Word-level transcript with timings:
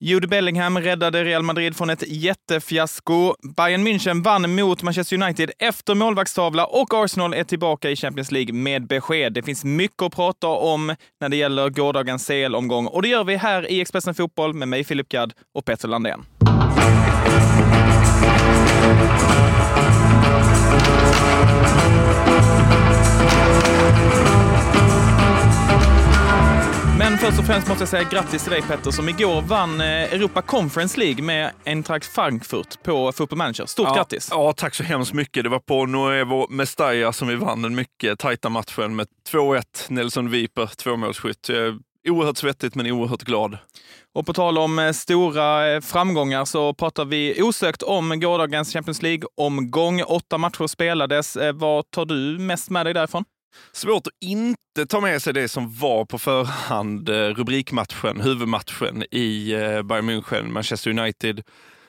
Jude 0.00 0.28
Bellingham 0.28 0.78
räddade 0.78 1.24
Real 1.24 1.42
Madrid 1.42 1.76
från 1.76 1.90
ett 1.90 2.04
jättefiasko. 2.06 3.34
Bayern 3.56 3.86
München 3.86 4.22
vann 4.22 4.54
mot 4.54 4.82
Manchester 4.82 5.22
United 5.22 5.50
efter 5.58 5.94
målvaktstavla 5.94 6.66
och 6.66 6.94
Arsenal 6.94 7.34
är 7.34 7.44
tillbaka 7.44 7.90
i 7.90 7.96
Champions 7.96 8.32
League 8.32 8.54
med 8.54 8.86
besked. 8.86 9.32
Det 9.32 9.42
finns 9.42 9.64
mycket 9.64 10.02
att 10.02 10.14
prata 10.14 10.46
om 10.46 10.94
när 11.20 11.28
det 11.28 11.36
gäller 11.36 11.70
gårdagens 11.70 12.26
CL-omgång 12.26 12.86
och 12.86 13.02
det 13.02 13.08
gör 13.08 13.24
vi 13.24 13.36
här 13.36 13.70
i 13.70 13.80
Expressen 13.80 14.14
Fotboll 14.14 14.54
med 14.54 14.68
mig 14.68 14.84
Filip 14.84 15.08
Gadd 15.08 15.32
och 15.54 15.64
Petter 15.64 15.88
Landén. 15.88 16.24
Men 26.98 27.18
först 27.18 27.38
och 27.38 27.46
främst 27.46 27.68
måste 27.68 27.82
jag 27.82 27.88
säga 27.88 28.08
grattis 28.10 28.42
till 28.42 28.52
dig 28.52 28.62
Petter 28.62 28.90
som 28.90 29.08
igår 29.08 29.42
vann 29.42 29.80
eh, 29.80 29.86
Europa 29.86 30.42
Conference 30.42 31.00
League 31.00 31.24
med 31.24 31.52
Eintracht 31.64 32.06
Frankfurt 32.06 32.82
på 32.82 33.12
Football 33.12 33.36
Manager. 33.38 33.66
Stort 33.66 33.88
ja, 33.88 33.94
grattis! 33.94 34.28
Ja, 34.30 34.52
tack 34.56 34.74
så 34.74 34.82
hemskt 34.82 35.12
mycket. 35.12 35.44
Det 35.44 35.48
var 35.48 35.58
på 35.58 35.86
Nuevo 35.86 36.46
Mestalla 36.50 37.12
som 37.12 37.28
vi 37.28 37.34
vann 37.34 37.62
den 37.62 37.74
mycket 37.74 38.18
tajta 38.18 38.48
matchen 38.48 38.96
med 38.96 39.06
2-1. 39.32 39.62
Nelson 39.88 40.30
Viper, 40.30 40.66
tvåmålsskytt. 40.66 41.50
Oerhört 42.08 42.36
svettigt 42.36 42.74
men 42.74 42.86
oerhört 42.86 43.22
glad. 43.22 43.58
Och 44.14 44.26
på 44.26 44.32
tal 44.32 44.58
om 44.58 44.78
eh, 44.78 44.92
stora 44.92 45.72
eh, 45.72 45.80
framgångar 45.80 46.44
så 46.44 46.74
pratar 46.74 47.04
vi 47.04 47.42
osökt 47.42 47.82
om 47.82 48.20
gårdagens 48.20 48.72
Champions 48.72 49.02
League-omgång. 49.02 50.02
Åtta 50.02 50.38
matcher 50.38 50.66
spelades. 50.66 51.36
Vad 51.54 51.90
tar 51.90 52.04
du 52.04 52.38
mest 52.38 52.70
med 52.70 52.86
dig 52.86 52.94
därifrån? 52.94 53.24
Svårt 53.72 54.06
att 54.06 54.12
inte 54.20 54.86
ta 54.88 55.00
med 55.00 55.22
sig 55.22 55.32
det 55.32 55.48
som 55.48 55.74
var 55.74 56.04
på 56.04 56.18
förhand, 56.18 57.08
eh, 57.08 57.14
rubrikmatchen, 57.14 58.20
huvudmatchen 58.20 59.04
i 59.10 59.52
eh, 59.52 59.82
Bayern 59.82 60.10
München, 60.10 60.50
Manchester 60.50 60.90
United. 60.90 61.42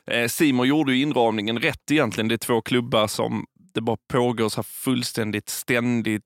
Eh, 0.07 0.27
Simon 0.27 0.67
gjorde 0.67 0.93
ju 0.93 1.01
inramningen 1.01 1.59
rätt 1.59 1.91
egentligen. 1.91 2.27
Det 2.27 2.35
är 2.35 2.37
två 2.37 2.61
klubbar 2.61 3.07
som 3.07 3.45
det 3.73 3.81
bara 3.81 3.97
pågår 4.11 4.49
så 4.49 4.63
fullständigt 4.63 5.49
ständigt 5.49 6.23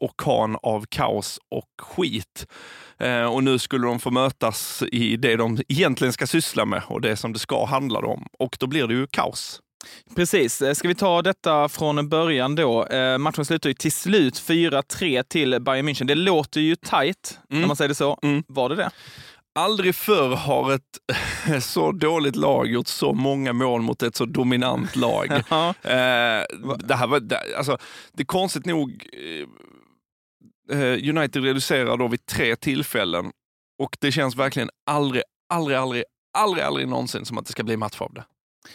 orkan 0.00 0.56
av 0.62 0.84
kaos 0.88 1.38
och 1.50 1.86
skit. 1.86 2.46
och 3.30 3.44
nu 3.44 3.58
skulle 3.58 3.86
de 3.86 4.00
få 4.00 4.10
mötas 4.10 4.82
i 4.92 5.16
det 5.16 5.36
de 5.36 5.58
egentligen 5.68 6.12
ska 6.12 6.26
syssla 6.26 6.64
med 6.64 6.82
och 6.88 7.00
det 7.00 7.16
som 7.16 7.32
det 7.32 7.38
ska 7.38 7.64
handla 7.64 7.98
om. 7.98 8.26
Och 8.38 8.56
då 8.60 8.66
blir 8.66 8.86
det 8.86 8.94
ju 8.94 9.06
kaos. 9.06 9.60
Precis. 10.16 10.62
Eh, 10.62 10.74
ska 10.74 10.88
vi 10.88 10.94
ta 10.94 11.22
detta 11.22 11.68
från 11.68 12.08
början 12.08 12.54
då? 12.54 12.86
Eh, 12.86 13.18
matchen 13.18 13.44
slutar 13.44 13.70
ju 13.70 13.74
till 13.74 13.92
slut 13.92 14.38
4-3 14.38 15.22
till 15.22 15.60
Bayern 15.60 15.88
München. 15.88 16.06
Det 16.06 16.14
låter 16.14 16.60
ju 16.60 16.76
tajt, 16.76 17.38
mm. 17.50 17.60
när 17.60 17.68
man 17.68 17.76
säger 17.76 17.88
det 17.88 17.94
så. 17.94 18.18
Mm. 18.22 18.44
Var 18.48 18.68
det 18.68 18.74
det? 18.74 18.90
Aldrig 19.54 19.94
förr 19.94 20.36
har 20.36 20.72
ett 20.72 21.64
så 21.64 21.92
dåligt 21.92 22.36
lag 22.36 22.66
gjort 22.66 22.86
så 22.86 23.12
många 23.12 23.52
mål 23.52 23.82
mot 23.82 24.02
ett 24.02 24.16
så 24.16 24.24
dominant 24.24 24.96
lag. 24.96 25.32
eh, 25.32 25.42
det 26.78 26.94
här 26.94 27.06
var, 27.06 27.20
det, 27.20 27.56
alltså, 27.56 27.78
det 28.12 28.22
är 28.22 28.26
konstigt 28.26 28.66
nog, 28.66 29.08
eh, 30.72 31.08
United 31.16 31.44
reducerar 31.44 31.96
då 31.96 32.08
vid 32.08 32.26
tre 32.26 32.56
tillfällen 32.56 33.30
och 33.78 33.96
det 34.00 34.12
känns 34.12 34.36
verkligen 34.36 34.70
aldrig, 34.86 35.22
aldrig, 35.54 35.78
aldrig, 35.78 36.04
aldrig, 36.38 36.64
aldrig 36.64 36.88
någonsin 36.88 37.24
som 37.24 37.38
att 37.38 37.46
det 37.46 37.52
ska 37.52 37.62
bli 37.62 37.76
match 37.76 38.00
av 38.00 38.14
det. 38.14 38.24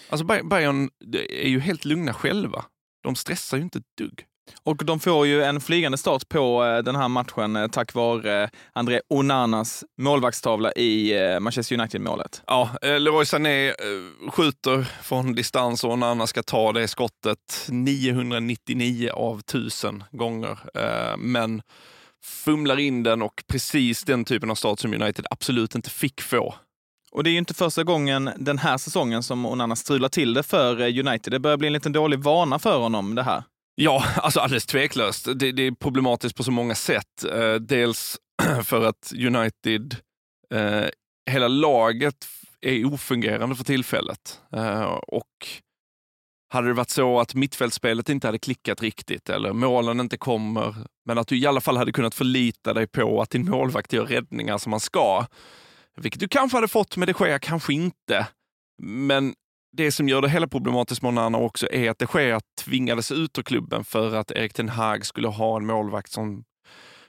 Alltså 0.09 0.25
Bayern 0.43 0.89
är 1.29 1.49
ju 1.49 1.59
helt 1.59 1.85
lugna 1.85 2.13
själva. 2.13 2.65
De 3.03 3.15
stressar 3.15 3.57
ju 3.57 3.63
inte 3.63 3.77
ett 3.77 3.97
dugg. 3.97 4.25
Och 4.63 4.85
de 4.85 4.99
får 4.99 5.27
ju 5.27 5.43
en 5.43 5.61
flygande 5.61 5.97
start 5.97 6.29
på 6.29 6.65
eh, 6.65 6.77
den 6.83 6.95
här 6.95 7.07
matchen 7.07 7.55
eh, 7.55 7.67
tack 7.67 7.93
vare 7.93 8.43
eh, 8.43 8.49
André 8.73 9.01
Onanas 9.07 9.83
målvaktstavla 9.97 10.71
i 10.71 11.13
Manchester 11.39 11.79
United-målet. 11.79 12.41
Ja, 12.47 12.69
Leroy 12.81 13.25
Sané 13.25 13.73
skjuter 14.29 14.83
från 15.03 15.35
distans 15.35 15.83
och 15.83 15.91
Onana 15.91 16.27
ska 16.27 16.43
ta 16.43 16.71
det 16.71 16.87
skottet 16.87 17.67
999 17.69 19.09
av 19.13 19.39
1000 19.39 20.03
gånger. 20.11 20.59
Men 21.17 21.61
fumlar 22.23 22.79
in 22.79 23.03
den 23.03 23.21
och 23.21 23.43
precis 23.47 24.03
den 24.03 24.25
typen 24.25 24.51
av 24.51 24.55
start 24.55 24.79
som 24.79 24.93
United 24.93 25.25
absolut 25.29 25.75
inte 25.75 25.89
fick 25.89 26.21
få 26.21 26.55
och 27.17 27.23
det 27.23 27.29
är 27.29 27.31
ju 27.31 27.37
inte 27.37 27.53
första 27.53 27.83
gången 27.83 28.29
den 28.37 28.57
här 28.57 28.77
säsongen 28.77 29.23
som 29.23 29.45
Onana 29.45 29.75
strular 29.75 30.09
till 30.09 30.33
det 30.33 30.43
för 30.43 30.81
eh, 30.81 31.07
United. 31.07 31.33
Det 31.33 31.39
börjar 31.39 31.57
bli 31.57 31.67
en 31.67 31.73
liten 31.73 31.91
dålig 31.91 32.19
vana 32.19 32.59
för 32.59 32.77
honom 32.77 33.15
det 33.15 33.23
här. 33.23 33.43
Ja, 33.75 34.03
alltså 34.15 34.39
alldeles 34.39 34.65
tveklöst. 34.65 35.27
Det, 35.35 35.51
det 35.51 35.67
är 35.67 35.71
problematiskt 35.71 36.35
på 36.35 36.43
så 36.43 36.51
många 36.51 36.75
sätt. 36.75 37.23
Eh, 37.33 37.53
dels 37.53 38.17
för 38.63 38.85
att 38.85 39.13
United, 39.15 39.95
eh, 40.53 40.85
hela 41.31 41.47
laget 41.47 42.27
är 42.61 42.85
ofungerande 42.85 43.55
för 43.55 43.63
tillfället. 43.63 44.41
Eh, 44.53 44.83
och 45.07 45.47
hade 46.53 46.67
det 46.67 46.73
varit 46.73 46.89
så 46.89 47.19
att 47.19 47.35
mittfältspelet 47.35 48.09
inte 48.09 48.27
hade 48.27 48.39
klickat 48.39 48.81
riktigt 48.81 49.29
eller 49.29 49.53
målen 49.53 49.99
inte 49.99 50.17
kommer, 50.17 50.75
men 51.05 51.17
att 51.17 51.27
du 51.27 51.39
i 51.39 51.47
alla 51.47 51.61
fall 51.61 51.77
hade 51.77 51.91
kunnat 51.91 52.15
förlita 52.15 52.73
dig 52.73 52.87
på 52.87 53.21
att 53.21 53.29
din 53.29 53.49
målvakt 53.49 53.93
gör 53.93 54.05
räddningar 54.05 54.57
som 54.57 54.69
man 54.69 54.79
ska, 54.79 55.25
vilket 56.01 56.19
du 56.19 56.27
kanske 56.27 56.57
hade 56.57 56.67
fått 56.67 56.97
med 56.97 57.07
de 57.07 57.13
Gea, 57.19 57.39
kanske 57.39 57.73
inte. 57.73 58.27
Men 58.83 59.33
det 59.77 59.91
som 59.91 60.09
gör 60.09 60.21
det 60.21 60.29
hela 60.29 60.47
problematiskt 60.47 61.01
med 61.01 61.09
Onana 61.09 61.37
också 61.37 61.67
är 61.71 61.89
att 61.89 61.99
de 61.99 62.07
Gea 62.13 62.39
tvingades 62.59 63.11
ut 63.11 63.37
ur 63.37 63.43
klubben 63.43 63.83
för 63.83 64.15
att 64.15 64.31
Erik 64.31 64.53
Ten 64.53 64.69
Hag 64.69 65.05
skulle 65.05 65.27
ha 65.27 65.57
en 65.57 65.65
målvakt 65.65 66.11
som 66.11 66.43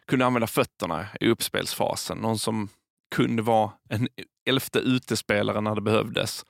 kunde 0.06 0.26
använda 0.26 0.46
fötterna 0.46 1.06
i 1.20 1.28
uppspelsfasen. 1.28 2.18
Någon 2.18 2.38
som 2.38 2.68
kunde 3.14 3.42
vara 3.42 3.70
en 3.88 4.08
elfte 4.48 4.78
utespelare 4.78 5.60
när 5.60 5.74
det 5.74 5.80
behövdes. 5.80 6.44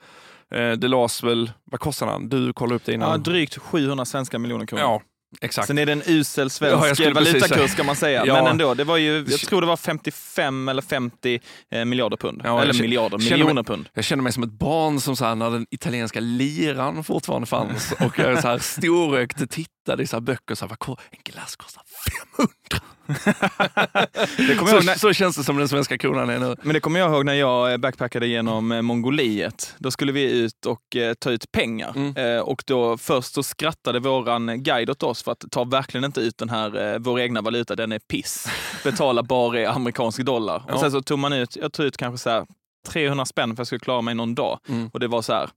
Eh, 0.51 0.73
det 0.73 0.89
lades 0.89 1.23
väl, 1.23 1.53
vad 1.65 1.81
kostade 1.81 2.11
han? 2.13 2.29
Du 2.29 2.53
kollade 2.53 2.77
upp 2.77 2.85
det 2.85 2.93
innan. 2.93 3.11
Ja, 3.11 3.17
drygt 3.17 3.59
700 3.59 4.05
svenska 4.05 4.39
miljoner 4.39 4.67
kronor. 4.67 4.83
Ja, 4.83 5.03
Exakt. 5.41 5.67
Sen 5.67 5.79
är 5.79 5.87
det 5.87 5.93
en 5.93 6.03
usel 6.07 6.51
svensk 6.51 7.01
ja, 7.01 7.13
valutakurs 7.15 7.75
kan 7.75 7.87
man 7.87 7.97
säga. 7.97 8.27
Ja. 8.27 8.35
Men 8.35 8.47
ändå, 8.47 8.75
det 8.75 8.85
var 8.85 8.97
ju, 8.97 9.25
jag 9.29 9.41
tror 9.41 9.61
det 9.61 9.67
var 9.67 9.77
55 9.77 10.69
eller 10.69 10.83
50 10.83 11.41
eh, 11.71 11.85
miljarder 11.85 12.17
pund. 12.17 12.41
Ja, 12.45 12.63
eller 12.63 12.75
miljarder, 12.75 13.19
miljoner 13.19 13.55
mig, 13.55 13.65
pund. 13.65 13.89
Jag 13.95 14.05
känner 14.05 14.23
mig 14.23 14.33
som 14.33 14.43
ett 14.43 14.53
barn 14.53 15.01
som 15.01 15.17
så 15.17 15.25
här, 15.25 15.35
när 15.35 15.51
den 15.51 15.67
italienska 15.71 16.21
liran 16.21 17.05
fortfarande 17.05 17.47
fanns 17.47 17.93
och 17.93 18.19
jag 18.19 18.43
så 18.43 18.49
här 18.49 18.59
storögt 18.59 19.51
tittade 19.51 20.03
i 20.03 20.07
så 20.07 20.17
här 20.17 20.21
böcker. 20.21 20.55
Så, 20.55 20.67
här, 20.67 20.77
en 21.11 21.19
glass 21.25 21.57
kostar 21.57 21.83
500! 22.37 22.98
så, 24.69 24.81
när... 24.81 24.99
så, 24.99 25.13
känns 25.13 25.37
det 25.37 25.45
som 25.45 25.57
den 25.57 25.69
svenska 25.69 25.99
kronan 25.99 26.31
är 26.31 26.39
nu. 26.39 26.57
Men 26.63 26.75
det 26.75 26.81
kommer 26.81 27.01
jag 27.01 27.13
ihåg 27.13 27.25
när 27.25 27.35
jag 27.35 27.73
eh, 27.73 27.77
backpackade 27.77 28.27
genom 28.27 28.73
eh, 28.73 28.83
Mongoliet. 28.83 29.75
Då 29.79 29.91
skulle 29.91 30.13
vi 30.13 30.41
ut 30.41 30.67
och 30.67 30.97
eh, 30.97 31.15
ta 31.15 31.31
ut 31.31 31.53
pengar. 31.53 31.93
Mm. 31.97 32.17
Eh, 32.17 32.41
och 32.41 32.63
då 32.67 32.99
först 32.99 33.35
så 33.35 33.43
skrattade 33.43 34.01
våran 34.01 34.63
guide 34.63 34.91
åt 34.91 35.03
oss 35.03 35.23
för 35.23 35.33
att 35.33 35.45
ta 35.51 35.65
verkligen 35.65 36.05
inte 36.05 36.21
ut 36.21 36.39
den 36.39 36.51
här, 36.51 36.95
eh, 36.95 36.99
vår 36.99 37.21
egna 37.21 37.41
valuta, 37.41 37.77
den 37.77 37.93
är 37.93 37.99
piss. 37.99 38.47
Betala 38.85 39.23
bara 39.23 39.61
i 39.61 39.67
amerikansk 39.67 40.21
dollar. 40.21 40.65
Ja. 40.69 40.75
Och 40.75 40.81
sen 40.81 40.93
så 40.93 41.03
tog 41.03 41.19
man 41.19 41.33
ut, 41.33 41.57
jag 41.57 41.73
tog 41.73 41.87
ut 41.87 41.97
kanske 41.97 42.19
så 42.19 42.47
300 42.89 43.25
spänn 43.25 43.49
för 43.49 43.53
att 43.53 43.59
jag 43.59 43.67
skulle 43.67 43.81
klara 43.81 44.01
mig 44.01 44.15
någon 44.15 44.35
dag. 44.35 44.59
Mm. 44.69 44.91
Och 44.93 45.01
det 45.01 45.09
var 45.09 45.23
så 45.23 45.33
här, 45.33 45.51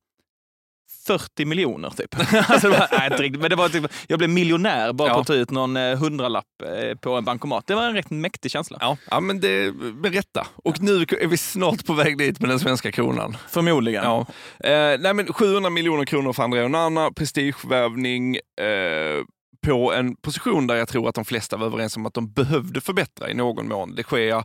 40 1.08 1.46
miljoner 1.46 1.90
typ. 1.90 2.16
alltså, 2.50 2.70
det 2.70 2.78
var, 2.78 2.88
nej, 2.92 3.08
inte 3.12 3.24
riktigt, 3.24 3.42
men 3.42 3.50
det 3.50 3.56
var 3.56 3.70
typ, 3.70 3.92
jag 4.08 4.20
blev 4.20 4.30
miljonär 4.30 4.94
bara 4.94 5.08
ja. 5.08 5.14
på 5.14 5.20
att 5.20 5.28
ta 5.28 5.34
ut 5.34 5.52
någon 5.52 5.78
eh, 5.78 5.98
hundralapp 5.98 6.46
eh, 6.64 6.98
på 6.98 7.14
en 7.14 7.26
bankomat. 7.26 7.68
Det 7.68 7.76
var 7.76 7.84
en 7.84 7.94
rätt 7.94 8.10
mäktig 8.10 8.52
känsla. 8.52 8.78
Ja, 8.82 8.98
ja 9.10 9.20
men 9.20 9.40
det, 9.40 9.76
berätta. 9.94 10.48
Och 10.56 10.82
nu 10.82 11.02
är 11.02 11.28
vi 11.28 11.38
snart 11.38 11.86
på 11.86 11.94
väg 11.94 12.18
dit 12.18 12.40
med 12.40 12.50
den 12.50 12.60
svenska 12.60 12.92
kronan. 12.92 13.38
Förmodligen. 13.50 14.04
Ja. 14.04 14.26
Eh, 14.60 15.00
nej, 15.00 15.14
men 15.14 15.34
700 15.34 15.70
miljoner 15.70 16.06
kronor 16.06 16.34
för 16.34 16.44
André 16.44 16.64
Onana, 16.64 17.12
prestigevärvning, 17.12 18.36
eh, 18.36 19.24
på 19.66 19.94
en 19.94 20.16
position 20.16 20.68
där 20.68 20.76
jag 20.76 20.88
tror 20.88 21.10
att 21.10 21.16
de 21.16 21.26
flesta 21.26 21.58
var 21.58 21.66
överens 21.66 21.98
om 21.98 22.06
att 22.06 22.14
de 22.14 22.32
behövde 22.32 22.82
förbättra 22.82 23.30
i 23.30 23.34
någon 23.34 23.68
mån. 23.68 23.96
Det 23.96 24.04
sker 24.04 24.44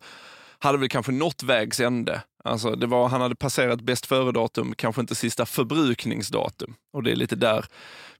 hade 0.59 0.79
väl 0.79 0.89
kanske 0.89 1.13
nått 1.13 1.43
vägs 1.43 1.81
ände. 1.81 2.23
Alltså 2.47 2.71
det 2.71 2.87
var, 2.87 3.09
han 3.09 3.21
hade 3.21 3.35
passerat 3.35 3.81
bäst 3.81 4.07
före-datum, 4.07 4.75
kanske 4.79 5.01
inte 5.01 5.15
sista 5.15 5.47
förbrukningsdatum. 5.47 6.75
Och 6.93 7.03
det 7.03 7.11
är 7.11 7.17
lite 7.17 7.37
där 7.37 7.65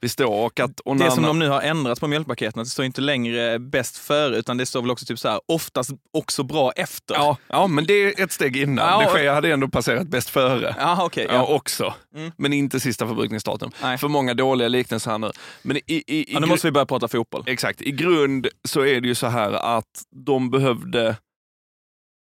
vi 0.01 0.09
står. 0.09 0.45
Och 0.45 0.61
att 0.61 0.81
Onana... 0.85 1.05
Det 1.05 1.15
som 1.15 1.23
de 1.23 1.39
nu 1.39 1.49
har 1.49 1.61
ändrat 1.61 2.01
på 2.01 2.09
mjölkpaketen, 2.09 2.65
det 2.65 2.71
står 2.71 2.85
inte 2.85 3.01
längre 3.01 3.59
bäst 3.59 3.97
före, 3.97 4.37
utan 4.37 4.57
det 4.57 4.67
står 4.67 4.83
väl 4.83 4.91
också 4.91 5.07
typ 5.07 5.19
så 5.19 5.29
här, 5.29 5.41
oftast 5.49 5.91
också 6.13 6.43
bra 6.43 6.73
efter. 6.73 7.15
Ja, 7.15 7.37
ja 7.49 7.67
men 7.67 7.87
det 7.87 7.93
är 7.93 8.25
ett 8.25 8.33
steg 8.33 8.57
innan. 8.57 8.89
Ja, 8.89 8.97
och... 8.97 9.03
Det 9.03 9.09
sker, 9.09 9.33
hade 9.33 9.53
ändå 9.53 9.69
passerat 9.69 10.09
bäst 10.09 10.31
före. 10.31 10.75
Ja, 10.79 11.05
okay, 11.05 11.25
ja. 11.25 11.35
ja 11.35 11.47
också. 11.47 11.95
Mm. 12.17 12.33
Men 12.37 12.53
inte 12.53 12.81
sista 12.81 13.07
förbrukningsdatum. 13.07 13.71
Nej. 13.83 13.99
För 13.99 14.09
många 14.09 14.35
dåliga 14.35 14.69
liknelser 14.69 15.11
här 15.11 15.19
nu. 15.19 15.31
Men 15.63 15.77
i, 15.77 15.83
i, 15.87 16.03
i 16.07 16.27
ja, 16.29 16.41
nu 16.41 16.47
måste 16.47 16.67
vi 16.67 16.71
börja 16.71 16.87
prata 16.87 17.09
fotboll. 17.09 17.45
Exakt. 17.47 17.83
I 17.83 17.91
grund 17.91 18.49
så 18.65 18.81
är 18.81 19.01
det 19.01 19.09
ju 19.09 19.15
så 19.15 19.27
här 19.27 19.53
att 19.53 20.03
de 20.27 20.51
behövde 20.51 21.17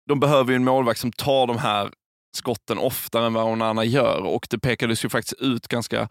de 0.07 0.19
behöver 0.19 0.51
ju 0.51 0.55
en 0.55 0.63
målvakt 0.63 0.99
som 0.99 1.11
tar 1.11 1.47
de 1.47 1.57
här 1.57 1.91
skotten 2.37 2.77
oftare 2.77 3.25
än 3.25 3.33
vad 3.33 3.51
Onana 3.51 3.83
gör 3.83 4.21
och 4.21 4.47
det 4.49 4.59
pekades 4.59 5.05
ju 5.05 5.09
faktiskt 5.09 5.41
ut 5.41 5.67
ganska 5.67 6.09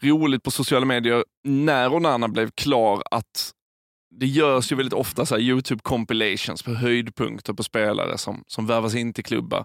roligt 0.00 0.42
på 0.42 0.50
sociala 0.50 0.86
medier 0.86 1.24
när 1.44 1.94
Onana 1.94 2.28
blev 2.28 2.50
klar 2.50 3.02
att 3.10 3.52
det 4.14 4.26
görs 4.26 4.72
ju 4.72 4.76
väldigt 4.76 4.92
ofta 4.92 5.26
så 5.26 5.38
Youtube 5.38 5.80
compilations 5.82 6.62
på 6.62 6.74
höjdpunkter 6.74 7.52
på 7.52 7.62
spelare 7.62 8.18
som, 8.18 8.44
som 8.46 8.66
värvas 8.66 8.94
in 8.94 9.12
till 9.12 9.24
klubbar. 9.24 9.64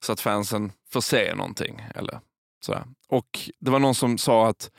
så 0.00 0.12
att 0.12 0.20
fansen 0.20 0.72
får 0.92 1.00
se 1.00 1.34
någonting. 1.34 1.82
Eller 1.94 2.20
sådär. 2.64 2.84
Och 3.08 3.50
det 3.60 3.70
var 3.70 3.78
någon 3.78 3.94
som 3.94 4.18
sa 4.18 4.48
att 4.48 4.70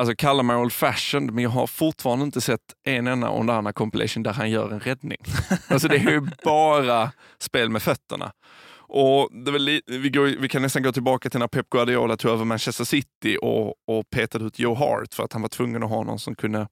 Alltså 0.00 0.14
kalla 0.16 0.42
mig 0.42 0.56
old 0.56 0.72
fashioned, 0.72 1.34
men 1.34 1.44
jag 1.44 1.50
har 1.50 1.66
fortfarande 1.66 2.24
inte 2.24 2.40
sett 2.40 2.60
en 2.84 3.06
enda 3.06 3.30
Onana 3.30 3.72
compilation 3.72 4.22
där 4.22 4.32
han 4.32 4.50
gör 4.50 4.70
en 4.70 4.80
räddning. 4.80 5.18
alltså 5.68 5.88
det 5.88 5.96
är 5.96 6.10
ju 6.10 6.28
bara 6.44 7.12
spel 7.38 7.70
med 7.70 7.82
fötterna. 7.82 8.32
Och 8.72 9.28
det 9.32 9.50
vi, 9.86 10.10
går, 10.10 10.24
vi, 10.24 10.48
kan 10.48 10.62
nästan 10.62 10.82
gå 10.82 10.92
tillbaka 10.92 11.30
till 11.30 11.40
när 11.40 11.48
Pep 11.48 11.70
Guardiola 11.70 12.16
tog 12.16 12.30
över 12.30 12.44
Manchester 12.44 12.84
City 12.84 13.38
och, 13.42 13.68
och 13.68 14.10
petade 14.10 14.44
ut 14.44 14.58
Joe 14.58 14.74
Hart 14.74 15.14
för 15.14 15.24
att 15.24 15.32
han 15.32 15.42
var 15.42 15.48
tvungen 15.48 15.82
att 15.82 15.90
ha 15.90 16.04
någon 16.04 16.18
som 16.18 16.34
kunde, 16.34 16.68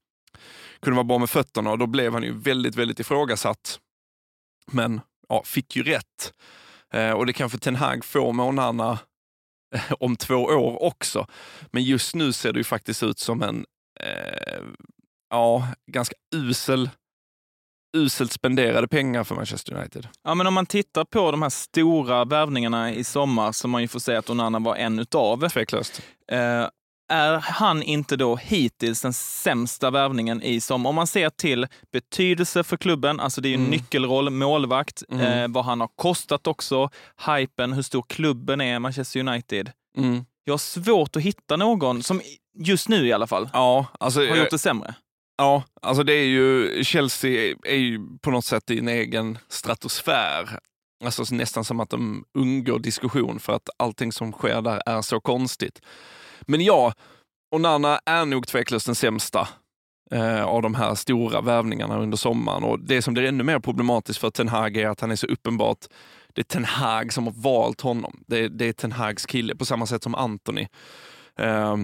kunde 0.82 0.96
vara 0.96 1.04
bra 1.04 1.18
med 1.18 1.30
fötterna 1.30 1.70
och 1.70 1.78
då 1.78 1.86
blev 1.86 2.12
han 2.12 2.22
ju 2.22 2.38
väldigt, 2.38 2.74
väldigt 2.74 3.00
ifrågasatt. 3.00 3.78
Men 4.72 5.00
ja, 5.28 5.42
fick 5.44 5.76
ju 5.76 5.82
rätt. 5.82 6.32
Eh, 6.92 7.10
och 7.10 7.26
det 7.26 7.32
kanske 7.32 7.58
Ten 7.58 7.76
Hag 7.76 8.04
får 8.04 8.32
med 8.32 8.46
Onana 8.46 8.98
om 10.00 10.16
två 10.16 10.34
år 10.34 10.82
också. 10.82 11.26
Men 11.70 11.82
just 11.82 12.14
nu 12.14 12.32
ser 12.32 12.52
det 12.52 12.58
ju 12.58 12.64
faktiskt 12.64 13.02
ut 13.02 13.18
som 13.18 13.42
en 13.42 13.64
eh, 14.00 14.62
ja, 15.30 15.68
ganska 15.86 16.14
usel 16.34 16.90
uselt 17.96 18.32
spenderade 18.32 18.88
pengar 18.88 19.24
för 19.24 19.34
Manchester 19.34 19.74
United. 19.74 20.08
Ja, 20.24 20.34
men 20.34 20.46
om 20.46 20.54
man 20.54 20.66
tittar 20.66 21.04
på 21.04 21.30
de 21.30 21.42
här 21.42 21.48
stora 21.48 22.24
värvningarna 22.24 22.92
i 22.92 23.04
sommar, 23.04 23.52
som 23.52 23.70
man 23.70 23.82
ju 23.82 23.88
får 23.88 24.00
säga 24.00 24.18
att 24.18 24.30
Onana 24.30 24.58
var 24.58 24.76
en 24.76 24.98
utav. 24.98 25.48
Tveklöst. 25.48 26.02
Eh, 26.32 26.66
är 27.08 27.38
han 27.38 27.82
inte 27.82 28.16
då 28.16 28.36
hittills 28.36 29.02
den 29.02 29.12
sämsta 29.12 29.90
värvningen 29.90 30.42
i 30.42 30.60
sommar? 30.60 30.90
Om 30.90 30.96
man 30.96 31.06
ser 31.06 31.30
till 31.30 31.66
betydelse 31.92 32.64
för 32.64 32.76
klubben, 32.76 33.20
alltså 33.20 33.40
det 33.40 33.48
är 33.48 33.50
ju 33.50 33.56
mm. 33.56 33.70
nyckelroll, 33.70 34.30
målvakt, 34.30 35.02
mm. 35.08 35.26
eh, 35.26 35.48
vad 35.48 35.64
han 35.64 35.80
har 35.80 35.88
kostat 35.96 36.46
också, 36.46 36.90
hypen, 37.26 37.72
hur 37.72 37.82
stor 37.82 38.04
klubben 38.08 38.60
är, 38.60 38.78
Manchester 38.78 39.20
United. 39.20 39.70
Mm. 39.96 40.24
Jag 40.44 40.52
har 40.52 40.58
svårt 40.58 41.16
att 41.16 41.22
hitta 41.22 41.56
någon, 41.56 42.02
som 42.02 42.20
just 42.58 42.88
nu 42.88 43.06
i 43.06 43.12
alla 43.12 43.26
fall, 43.26 43.48
ja, 43.52 43.86
alltså, 44.00 44.20
har 44.20 44.36
gjort 44.36 44.50
det 44.50 44.58
sämre. 44.58 44.94
Ja, 45.38 45.62
alltså 45.82 46.02
det 46.02 46.12
är 46.12 46.26
ju, 46.26 46.84
Chelsea 46.84 47.54
är 47.64 47.76
ju 47.76 48.00
på 48.20 48.30
något 48.30 48.44
sätt 48.44 48.70
i 48.70 48.78
en 48.78 48.88
egen 48.88 49.38
stratosfär. 49.48 50.58
Alltså 51.04 51.24
nästan 51.30 51.64
som 51.64 51.80
att 51.80 51.90
de 51.90 52.24
undgår 52.34 52.78
diskussion 52.78 53.40
för 53.40 53.52
att 53.52 53.68
allting 53.76 54.12
som 54.12 54.32
sker 54.32 54.62
där 54.62 54.82
är 54.86 55.02
så 55.02 55.20
konstigt. 55.20 55.80
Men 56.40 56.60
ja, 56.60 56.92
Onana 57.54 58.00
är 58.06 58.24
nog 58.24 58.46
tveklöst 58.46 58.86
den 58.86 58.94
sämsta 58.94 59.48
eh, 60.10 60.44
av 60.44 60.62
de 60.62 60.74
här 60.74 60.94
stora 60.94 61.40
värvningarna 61.40 61.98
under 61.98 62.16
sommaren. 62.16 62.64
Och 62.64 62.80
Det 62.80 63.02
som 63.02 63.14
blir 63.14 63.24
ännu 63.24 63.44
mer 63.44 63.58
problematiskt 63.58 64.20
för 64.20 64.30
Ten 64.30 64.48
Hag 64.48 64.76
är 64.76 64.88
att 64.88 65.00
han 65.00 65.10
är 65.10 65.16
så 65.16 65.26
uppenbart 65.26 65.86
det 66.38 66.42
är 66.42 66.44
Ten 66.44 66.64
Hag 66.64 67.12
som 67.12 67.26
har 67.26 67.34
valt 67.36 67.80
honom. 67.80 68.24
Det 68.26 68.38
är, 68.38 68.48
det 68.48 68.64
är 68.64 68.72
Ten 68.72 68.92
Hags 68.92 69.26
kille, 69.26 69.56
på 69.56 69.64
samma 69.64 69.86
sätt 69.86 70.02
som 70.02 70.14
Anthony. 70.14 70.66
Eh, 71.38 71.76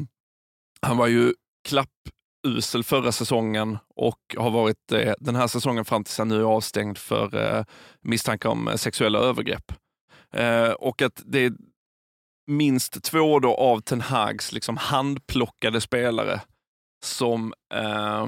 han 0.83 0.97
var 0.97 1.07
ju 1.07 1.35
klappusel 1.69 2.85
förra 2.85 3.13
säsongen 3.13 3.79
och 3.97 4.21
har 4.37 4.51
varit 4.51 4.93
eh, 4.93 5.13
den 5.19 5.37
här 5.37 5.47
säsongen 5.47 5.85
fram 5.85 6.05
tills 6.05 6.19
han 6.19 6.29
nu 6.29 6.41
är 6.41 6.45
avstängd 6.45 6.99
för 6.99 7.57
eh, 7.59 7.65
misstanke 8.01 8.49
om 8.49 8.73
sexuella 8.77 9.19
övergrepp. 9.19 9.73
Eh, 10.33 10.71
och 10.71 11.03
att 11.03 11.23
det 11.27 11.39
är 11.39 11.53
minst 12.47 13.03
två 13.03 13.39
då 13.41 13.55
av 13.55 13.81
Ten 13.81 14.01
Hags 14.01 14.53
liksom 14.53 14.77
handplockade 14.77 15.81
spelare 15.81 16.41
som 17.05 17.55
eh, 17.75 18.27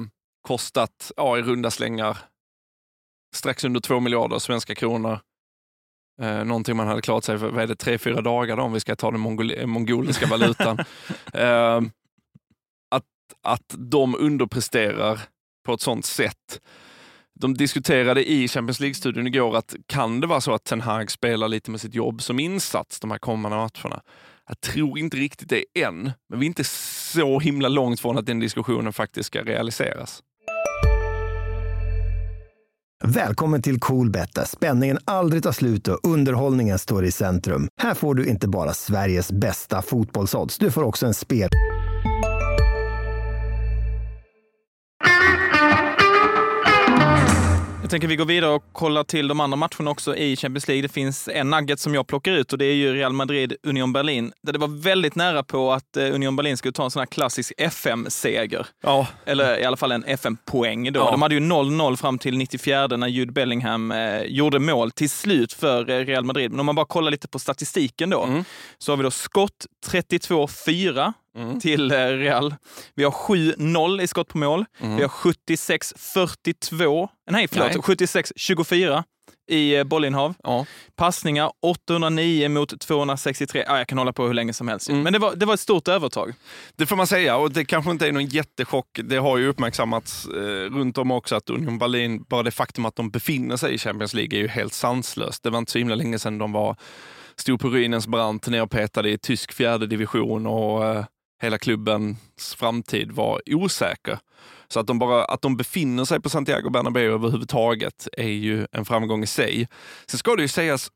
kostat 0.48 1.12
ja, 1.16 1.38
i 1.38 1.42
runda 1.42 1.70
slängar 1.70 2.18
strax 3.34 3.64
under 3.64 3.80
två 3.80 4.00
miljarder 4.00 4.38
svenska 4.38 4.74
kronor. 4.74 5.18
Eh, 6.22 6.44
någonting 6.44 6.76
man 6.76 6.86
hade 6.86 7.02
klarat 7.02 7.24
sig 7.24 7.38
för, 7.38 7.48
vad 7.48 7.62
är 7.62 7.66
det, 7.66 7.76
tre, 7.76 7.98
fyra 7.98 8.20
dagar 8.20 8.56
då, 8.56 8.62
om 8.62 8.72
vi 8.72 8.80
ska 8.80 8.96
ta 8.96 9.10
den 9.10 9.20
mongol 9.20 9.66
mongoliska 9.66 10.26
valutan. 10.26 10.78
eh, 11.32 11.80
att 13.42 13.74
de 13.78 14.14
underpresterar 14.14 15.20
på 15.66 15.72
ett 15.72 15.80
sånt 15.80 16.04
sätt. 16.04 16.60
De 17.40 17.54
diskuterade 17.54 18.30
i 18.30 18.48
Champions 18.48 18.80
League-studion 18.80 19.26
igår 19.26 19.56
att 19.56 19.74
kan 19.86 20.20
det 20.20 20.26
vara 20.26 20.40
så 20.40 20.54
att 20.54 20.64
Ten 20.64 20.80
Hag 20.80 21.10
spelar 21.10 21.48
lite 21.48 21.70
med 21.70 21.80
sitt 21.80 21.94
jobb 21.94 22.22
som 22.22 22.40
insats 22.40 23.00
de 23.00 23.10
här 23.10 23.18
kommande 23.18 23.56
matcherna? 23.56 24.02
Jag 24.48 24.60
tror 24.60 24.98
inte 24.98 25.16
riktigt 25.16 25.48
det 25.48 25.64
än, 25.82 26.12
men 26.28 26.40
vi 26.40 26.46
är 26.46 26.48
inte 26.48 26.64
så 26.64 27.40
himla 27.40 27.68
långt 27.68 28.00
från 28.00 28.18
att 28.18 28.26
den 28.26 28.40
diskussionen 28.40 28.92
faktiskt 28.92 29.26
ska 29.26 29.42
realiseras. 29.42 30.22
Välkommen 33.04 33.62
till 33.62 33.80
Coolbet 33.80 34.34
där 34.34 34.44
spänningen 34.44 34.98
aldrig 35.04 35.42
tar 35.42 35.52
slut 35.52 35.88
och 35.88 35.98
underhållningen 36.02 36.78
står 36.78 37.04
i 37.04 37.12
centrum. 37.12 37.68
Här 37.80 37.94
får 37.94 38.14
du 38.14 38.26
inte 38.26 38.48
bara 38.48 38.74
Sveriges 38.74 39.32
bästa 39.32 39.82
fotbollsodds, 39.82 40.58
du 40.58 40.70
får 40.70 40.82
också 40.82 41.06
en 41.06 41.14
spel... 41.14 41.48
Jag 47.86 47.90
tänker 47.90 48.08
vi 48.08 48.16
går 48.16 48.24
vidare 48.24 48.50
och 48.50 48.64
kollar 48.72 49.04
till 49.04 49.28
de 49.28 49.40
andra 49.40 49.56
matcherna 49.56 49.90
också 49.90 50.16
i 50.16 50.36
Champions 50.36 50.68
League. 50.68 50.82
Det 50.82 50.88
finns 50.88 51.28
en 51.28 51.50
nugget 51.50 51.80
som 51.80 51.94
jag 51.94 52.06
plockar 52.06 52.32
ut 52.32 52.52
och 52.52 52.58
det 52.58 52.64
är 52.64 52.74
ju 52.74 52.94
Real 52.94 53.12
Madrid-Union 53.12 53.92
Berlin. 53.92 54.32
Där 54.42 54.52
det 54.52 54.58
var 54.58 54.82
väldigt 54.82 55.14
nära 55.14 55.42
på 55.42 55.72
att 55.72 55.96
eh, 55.96 56.14
Union 56.14 56.36
Berlin 56.36 56.56
skulle 56.56 56.72
ta 56.72 56.84
en 56.84 56.90
sån 56.90 57.00
här 57.00 57.06
klassisk 57.06 57.52
FM-seger. 57.58 58.66
Ja. 58.82 59.06
Eller 59.24 59.58
i 59.58 59.64
alla 59.64 59.76
fall 59.76 59.92
en 59.92 60.04
FM-poäng 60.04 60.92
då. 60.92 61.00
Ja. 61.00 61.10
De 61.10 61.22
hade 61.22 61.34
ju 61.34 61.40
0-0 61.40 61.96
fram 61.96 62.18
till 62.18 62.38
94 62.38 62.86
när 62.86 63.08
Jude 63.08 63.32
Bellingham 63.32 63.92
eh, 63.92 64.22
gjorde 64.22 64.58
mål 64.58 64.90
till 64.90 65.10
slut 65.10 65.52
för 65.52 65.90
eh, 65.90 66.04
Real 66.04 66.24
Madrid. 66.24 66.50
Men 66.50 66.60
om 66.60 66.66
man 66.66 66.74
bara 66.74 66.86
kollar 66.86 67.10
lite 67.10 67.28
på 67.28 67.38
statistiken 67.38 68.10
då, 68.10 68.22
mm. 68.22 68.44
så 68.78 68.92
har 68.92 68.96
vi 68.96 69.02
då 69.02 69.10
skott 69.10 69.66
32-4 69.86 71.12
mm. 71.36 71.60
till 71.60 71.90
eh, 71.90 71.96
Real. 71.96 72.54
Vi 72.94 73.04
har 73.04 73.10
7-0 73.10 74.02
i 74.02 74.06
skott 74.06 74.28
på 74.28 74.38
mål. 74.38 74.64
Mm. 74.80 74.96
Vi 74.96 75.02
har 75.02 75.08
76-42, 75.08 77.08
nej 77.30 77.48
förlåt, 77.48 77.72
76-24 77.72 79.02
i 79.48 79.76
eh, 79.76 79.84
bollinnehav. 79.84 80.34
Ja. 80.42 80.66
Passningar 80.96 81.50
809 81.62 82.48
mot 82.48 82.80
263. 82.80 83.64
Ja, 83.66 83.78
jag 83.78 83.88
kan 83.88 83.98
hålla 83.98 84.12
på 84.12 84.26
hur 84.26 84.34
länge 84.34 84.52
som 84.52 84.68
helst. 84.68 84.88
Mm. 84.88 85.02
Men 85.02 85.12
det 85.12 85.18
var, 85.18 85.34
det 85.34 85.46
var 85.46 85.54
ett 85.54 85.60
stort 85.60 85.88
övertag. 85.88 86.34
Det 86.76 86.86
får 86.86 86.96
man 86.96 87.06
säga 87.06 87.36
och 87.36 87.52
det 87.52 87.64
kanske 87.64 87.90
inte 87.90 88.08
är 88.08 88.12
någon 88.12 88.26
jättechock. 88.26 88.98
Det 89.04 89.16
har 89.16 89.38
ju 89.38 89.48
uppmärksammats 89.48 90.26
eh, 90.26 90.76
runt 90.76 90.98
om 90.98 91.10
också 91.10 91.36
att 91.36 91.50
Union 91.50 91.78
Berlin, 91.78 92.24
bara 92.28 92.42
det 92.42 92.50
faktum 92.50 92.84
att 92.84 92.96
de 92.96 93.10
befinner 93.10 93.56
sig 93.56 93.74
i 93.74 93.78
Champions 93.78 94.14
League 94.14 94.38
är 94.38 94.42
ju 94.42 94.48
helt 94.48 94.72
sanslöst. 94.72 95.42
Det 95.42 95.50
var 95.50 95.58
inte 95.58 95.72
så 95.72 95.78
himla 95.78 95.94
länge 95.94 96.18
sedan 96.18 96.38
de 96.38 96.52
var 96.52 96.76
stod 97.36 97.60
på 97.60 97.68
ruinens 97.68 98.06
brant, 98.06 98.46
nerpetade 98.46 99.10
i 99.10 99.18
tysk 99.18 99.52
fjärde 99.52 99.86
division 99.86 100.46
och 100.46 100.84
eh, 100.84 101.04
hela 101.42 101.58
klubbens 101.58 102.54
framtid 102.54 103.12
var 103.12 103.42
osäker. 103.46 104.18
Så 104.68 104.80
att 104.80 104.86
de, 104.86 104.98
bara, 104.98 105.24
att 105.24 105.42
de 105.42 105.56
befinner 105.56 106.04
sig 106.04 106.20
på 106.20 106.30
Santiago 106.30 106.70
Bernabéu 106.70 107.12
överhuvudtaget 107.12 108.08
är 108.12 108.28
ju 108.28 108.66
en 108.72 108.84
framgång 108.84 109.22
i 109.22 109.26
sig. 109.26 109.68
Sen 110.06 110.18
ska 110.18 110.36
det 110.36 110.42
ju 110.42 110.48
sägas 110.48 110.90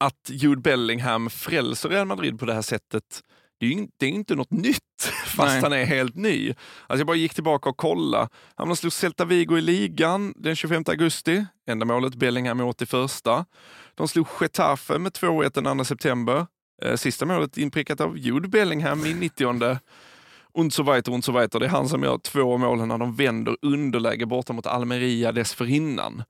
att 0.00 0.30
Jude 0.30 0.60
Bellingham 0.60 1.30
frälser 1.30 1.88
Real 1.88 2.06
Madrid 2.06 2.38
på 2.38 2.46
det 2.46 2.54
här 2.54 2.62
sättet 2.62 3.22
det 3.60 3.66
är 3.66 3.70
ju 3.70 3.88
det 3.96 4.06
är 4.06 4.10
inte 4.10 4.34
något 4.34 4.50
nytt, 4.50 5.12
fast 5.24 5.52
Nej. 5.52 5.60
han 5.62 5.72
är 5.72 5.84
helt 5.84 6.14
ny. 6.14 6.48
Alltså 6.48 7.00
jag 7.00 7.06
bara 7.06 7.16
gick 7.16 7.34
tillbaka 7.34 7.68
och 7.68 7.76
kollade. 7.76 8.28
Han 8.54 8.76
slog 8.76 8.92
Celta 8.92 9.24
Vigo 9.24 9.58
i 9.58 9.60
ligan 9.60 10.34
den 10.36 10.56
25 10.56 10.84
augusti. 10.86 11.46
Enda 11.66 11.86
målet 11.86 12.14
Bellingham 12.14 12.60
i 12.60 12.62
81. 12.62 13.24
De 13.94 14.08
slog 14.08 14.26
Getafe 14.40 14.98
med 14.98 15.12
2-1 15.12 15.62
den 15.62 15.78
2 15.78 15.84
september. 15.84 16.46
Eh, 16.82 16.96
sista 16.96 17.26
målet 17.26 17.58
inprickat 17.58 18.00
av 18.00 18.18
Jude 18.18 18.48
Bellingham 18.48 19.06
i 19.06 19.14
90 19.14 19.78
und 20.52 20.72
so 20.72 20.82
weiter, 20.82 21.12
und 21.12 21.24
so 21.24 21.32
weiter. 21.32 21.58
Det 21.60 21.66
är 21.66 21.70
han 21.70 21.88
som 21.88 22.02
gör 22.02 22.18
två 22.18 22.58
mål 22.58 22.86
när 22.86 22.98
de 22.98 23.16
vänder 23.16 23.56
underläge 23.62 24.26
borta 24.26 24.52
mot 24.52 24.66
Almeria 24.66 25.32
dessförinnan. 25.32 26.22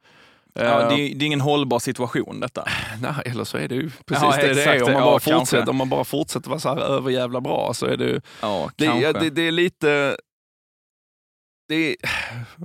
Ja, 0.53 0.89
det, 0.89 0.95
är, 0.95 1.15
det 1.15 1.25
är 1.25 1.27
ingen 1.27 1.41
hållbar 1.41 1.79
situation 1.79 2.41
detta. 2.41 2.65
Nej, 3.01 3.13
eller 3.25 3.45
så 3.45 3.59
är 3.59 3.69
det 3.69 3.75
ju 3.75 3.91
precis 4.07 4.23
ja, 4.23 4.37
det 4.43 4.55
det 4.55 4.65
är. 4.65 4.83
Om 4.83 4.93
man, 4.93 5.03
bara 5.03 5.21
ja, 5.27 5.39
fortsätter, 5.39 5.71
om 5.71 5.77
man 5.77 5.89
bara 5.89 6.05
fortsätter 6.05 6.51
vara 6.51 6.61
så 6.61 6.69
här 6.69 6.81
överjävla 6.81 7.41
bra 7.41 7.75
så 7.75 7.87
är 7.87 7.97
det 7.97 8.21
ja, 8.43 8.71
det, 8.77 9.13
det, 9.13 9.31
det, 9.31 9.43
är 9.43 9.53
lite 9.53 10.17
det 11.69 11.91
är, 11.91 11.97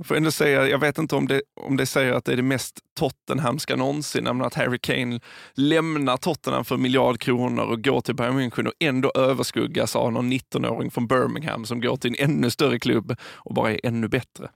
får 0.04 0.16
ändå 0.16 0.30
säga, 0.30 0.68
jag 0.68 0.78
vet 0.78 0.98
inte 0.98 1.16
om 1.16 1.26
det, 1.26 1.42
om 1.60 1.76
det 1.76 1.86
säger 1.86 2.12
att 2.12 2.24
det 2.24 2.32
är 2.32 2.36
det 2.36 2.42
mest 2.42 2.80
Tottenhamska 2.98 3.76
någonsin, 3.76 4.24
nämligen 4.24 4.46
att 4.46 4.54
Harry 4.54 4.78
Kane 4.78 5.20
lämnar 5.54 6.16
Tottenham 6.16 6.64
för 6.64 6.76
miljard 6.76 7.20
kronor 7.20 7.64
och 7.64 7.84
går 7.84 8.00
till 8.00 8.14
Bayern 8.14 8.40
München 8.40 8.66
och 8.66 8.72
ändå 8.80 9.12
överskuggas 9.14 9.96
av 9.96 10.12
någon 10.12 10.32
19-åring 10.32 10.90
från 10.90 11.06
Birmingham 11.06 11.64
som 11.64 11.80
går 11.80 11.96
till 11.96 12.14
en 12.18 12.30
ännu 12.30 12.50
större 12.50 12.78
klubb 12.78 13.16
och 13.22 13.54
bara 13.54 13.72
är 13.72 13.80
ännu 13.82 14.08
bättre. 14.08 14.50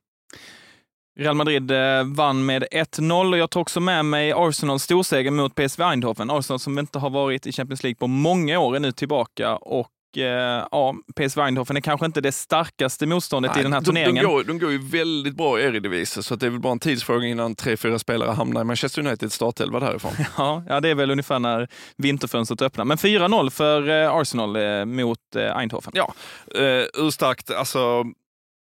Real 1.18 1.34
Madrid 1.34 1.70
eh, 1.70 2.04
vann 2.04 2.46
med 2.46 2.64
1-0 2.72 3.32
och 3.32 3.38
jag 3.38 3.50
tog 3.50 3.60
också 3.60 3.80
med 3.80 4.04
mig 4.04 4.32
Arsenals 4.32 4.82
storseger 4.82 5.30
mot 5.30 5.54
PSV 5.54 5.82
Eindhoven. 5.82 6.30
Arsenal 6.30 6.58
som 6.58 6.78
inte 6.78 6.98
har 6.98 7.10
varit 7.10 7.46
i 7.46 7.52
Champions 7.52 7.82
League 7.82 7.96
på 7.96 8.06
många 8.06 8.58
år 8.58 8.76
är 8.76 8.80
nu 8.80 8.92
tillbaka 8.92 9.56
och 9.56 9.88
ja, 10.16 10.94
PSV 11.16 11.40
Eindhoven 11.40 11.76
är 11.76 11.80
kanske 11.80 12.06
inte 12.06 12.20
det 12.20 12.32
starkaste 12.32 13.06
motståndet 13.06 13.52
Nej, 13.52 13.60
i 13.60 13.62
den 13.62 13.72
här 13.72 13.80
de, 13.80 13.84
turneringen. 13.84 14.24
De 14.24 14.30
går, 14.30 14.44
de 14.44 14.58
går 14.58 14.70
ju 14.72 14.78
väldigt 14.78 15.36
bra 15.36 15.60
i 15.60 15.62
Eredivisie, 15.62 16.22
så 16.22 16.36
det 16.36 16.46
är 16.46 16.50
väl 16.50 16.60
bara 16.60 16.72
en 16.72 16.78
tidsfråga 16.78 17.26
innan 17.26 17.54
tre, 17.54 17.76
fyra 17.76 17.98
spelare 17.98 18.30
hamnar 18.30 18.60
i 18.60 18.64
Manchester 18.64 19.06
Uniteds 19.06 19.34
startelva 19.34 19.80
därifrån. 19.80 20.12
Ja, 20.36 20.62
ja, 20.68 20.80
det 20.80 20.88
är 20.88 20.94
väl 20.94 21.10
ungefär 21.10 21.38
när 21.38 21.68
vinterfönstret 21.96 22.62
öppnar. 22.62 22.84
Men 22.84 22.96
4-0 22.96 23.50
för 23.50 23.88
eh, 23.88 24.14
Arsenal 24.14 24.56
eh, 24.56 24.84
mot 24.84 25.36
eh, 25.36 25.58
Eindhoven. 25.58 25.92
Ja, 25.94 26.14
eh, 26.54 26.84
urstarkt. 26.94 27.50
Alltså, 27.50 28.04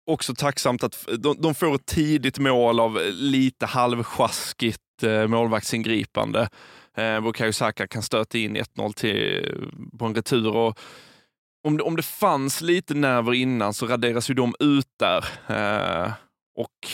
också 0.07 0.35
tacksamt 0.35 0.85
att 0.85 1.07
de, 1.19 1.37
de 1.41 1.55
får 1.55 1.75
ett 1.75 1.87
tidigt 1.87 2.39
mål 2.39 2.81
av 2.81 3.01
lite 3.13 3.67
halvsjaskigt 3.67 5.03
eh, 5.03 5.27
målvaktsingripande. 5.27 6.49
Eh, 6.97 7.21
Bukayo 7.21 7.53
Saka 7.53 7.87
kan 7.87 8.03
stöta 8.03 8.39
in 8.39 8.57
1-0 8.57 8.93
till, 8.93 9.55
på 9.99 10.05
en 10.05 10.15
retur. 10.15 10.57
Och 10.57 10.79
om, 11.67 11.77
det, 11.77 11.83
om 11.83 11.97
det 11.97 12.03
fanns 12.03 12.61
lite 12.61 12.95
nerver 12.95 13.35
innan 13.35 13.75
så 13.75 13.87
raderas 13.87 14.31
ju 14.31 14.35
de 14.35 14.55
ut 14.61 14.89
där. 14.99 15.25
Eh, 15.49 16.13
och 16.59 16.89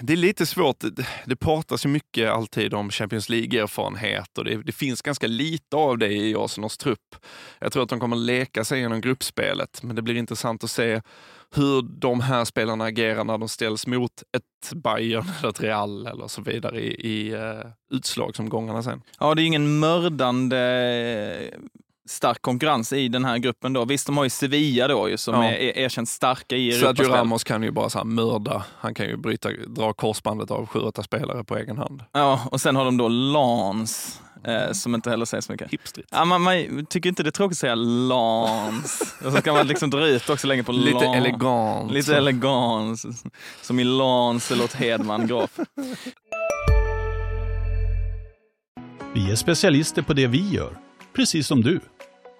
det 0.00 0.12
är 0.12 0.16
lite 0.16 0.46
svårt. 0.46 0.80
Det, 0.80 1.06
det 1.26 1.36
pratas 1.36 1.84
ju 1.86 1.88
mycket 1.88 2.30
alltid 2.30 2.74
om 2.74 2.90
Champions 2.90 3.28
League-erfarenhet 3.28 4.38
och 4.38 4.44
det, 4.44 4.62
det, 4.62 4.72
finns 4.72 5.02
ganska 5.02 5.26
lite 5.26 5.76
av 5.76 5.98
det 5.98 6.12
i 6.12 6.34
Arsenals 6.36 6.78
trupp. 6.78 7.16
Jag 7.58 7.72
tror 7.72 7.82
att 7.82 7.88
de 7.88 8.00
kommer 8.00 8.16
leka 8.16 8.64
sig 8.64 8.80
genom 8.80 9.00
gruppspelet, 9.00 9.82
men 9.82 9.96
det 9.96 10.02
blir 10.02 10.14
intressant 10.14 10.64
att 10.64 10.70
se 10.70 11.00
hur 11.54 11.82
de 11.82 12.20
här 12.20 12.44
spelarna 12.44 12.84
agerar 12.84 13.24
när 13.24 13.38
de 13.38 13.48
ställs 13.48 13.86
mot 13.86 14.22
ett 14.36 14.72
Bayern 14.74 15.24
eller 15.38 15.50
ett 15.50 15.60
Real 15.60 16.06
eller 16.06 16.28
så 16.28 16.42
vidare 16.42 16.80
i, 16.80 17.08
i 17.08 17.34
uh, 17.34 17.66
utslagsomgångarna 17.92 18.82
sen. 18.82 19.02
Ja, 19.18 19.34
det 19.34 19.42
är 19.42 19.46
ingen 19.46 19.78
mördande 19.78 20.58
eh, 21.52 21.58
stark 22.10 22.42
konkurrens 22.42 22.92
i 22.92 23.08
den 23.08 23.24
här 23.24 23.38
gruppen 23.38 23.72
då. 23.72 23.84
Visst, 23.84 24.06
de 24.06 24.16
har 24.16 24.24
ju 24.24 24.30
Sevilla 24.30 24.88
då 24.88 25.08
ju, 25.08 25.16
som 25.16 25.34
ja. 25.34 25.44
är 25.44 25.78
erkänt 25.78 26.08
starka 26.08 26.56
i 26.56 26.68
Europaspel. 26.68 26.96
Sergio 26.96 27.16
Ramos 27.16 27.44
kan 27.44 27.62
ju 27.62 27.70
bara 27.70 27.90
så 27.90 28.04
mörda. 28.04 28.64
Han 28.78 28.94
kan 28.94 29.06
ju 29.06 29.16
bryta, 29.16 29.48
dra 29.66 29.92
korsbandet 29.92 30.50
av 30.50 30.66
sju, 30.66 30.78
åtta 30.78 31.02
spelare 31.02 31.44
på 31.44 31.56
egen 31.56 31.78
hand. 31.78 32.04
Ja, 32.12 32.40
och 32.50 32.60
sen 32.60 32.76
har 32.76 32.84
de 32.84 32.96
då 32.96 33.08
Lans, 33.08 34.20
eh, 34.44 34.72
som 34.72 34.94
inte 34.94 35.10
heller 35.10 35.24
säger 35.24 35.40
så 35.40 35.52
mycket. 35.52 35.70
Hipstrigt. 35.70 36.08
Ja, 36.12 36.24
man, 36.24 36.42
man 36.42 36.86
tycker 36.86 37.08
inte 37.08 37.22
det 37.22 37.28
är 37.28 37.30
tråkigt 37.30 37.54
att 37.54 37.58
säga 37.58 37.74
Lans. 37.74 39.14
och 39.24 39.32
så 39.32 39.42
kan 39.42 39.54
man 39.54 39.66
liksom 39.66 39.90
dra 39.90 40.06
ut 40.06 40.30
också 40.30 40.46
länge 40.46 40.62
på 40.62 40.72
Lite 40.72 41.04
Lans. 41.04 41.16
elegant. 41.16 41.92
Lite 41.92 42.16
elegant. 42.16 43.00
Som 43.62 43.80
i 43.80 43.84
Lancelot 43.84 44.72
Hedman 44.72 45.26
Graf. 45.26 45.50
Vi 49.14 49.30
är 49.30 49.36
specialister 49.36 50.02
på 50.02 50.12
det 50.12 50.26
vi 50.26 50.48
gör, 50.48 50.76
precis 51.12 51.46
som 51.46 51.62
du. 51.62 51.80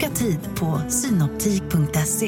Boka 0.00 0.14
tid 0.14 0.38
på 0.56 0.90
synoptik.se. 0.90 2.26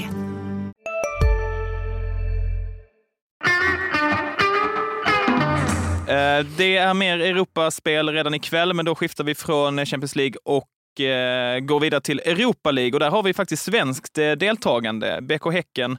Eh, 6.09 6.47
det 6.57 6.77
är 6.77 6.95
mer 6.95 7.21
Europaspel 7.21 8.09
redan 8.09 8.35
ikväll, 8.35 8.75
men 8.75 8.85
då 8.85 8.95
skiftar 8.95 9.25
vi 9.25 9.35
från 9.35 9.87
Champions 9.87 10.17
League 10.17 10.37
och 10.45 11.01
eh, 11.01 11.61
går 11.61 11.81
vidare 11.81 12.01
till 12.01 12.21
Europa 12.21 12.71
League 12.71 12.93
och 12.93 13.01
där 13.01 13.11
har 13.11 13.23
vi 13.23 13.35
faktiskt 13.35 13.65
svenskt 13.65 14.19
eh, 14.19 14.33
deltagande. 14.33 15.19
BK 15.23 15.53
Häcken 15.53 15.99